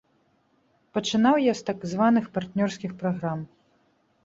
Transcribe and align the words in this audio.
Пачынаў 0.97 1.35
я 1.43 1.53
з 1.59 1.67
так 1.69 1.85
званых 1.93 2.25
партнёрскіх 2.39 2.99
праграм. 3.05 3.47